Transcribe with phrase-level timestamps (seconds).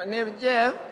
[0.00, 0.89] My name is Jeff.